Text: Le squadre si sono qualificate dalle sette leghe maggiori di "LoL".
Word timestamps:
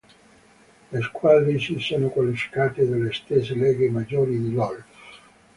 Le 0.91 0.99
squadre 1.03 1.59
si 1.59 1.77
sono 1.79 2.07
qualificate 2.09 2.89
dalle 2.89 3.13
sette 3.13 3.53
leghe 3.53 3.87
maggiori 3.87 4.41
di 4.41 4.51
"LoL". 4.51 4.83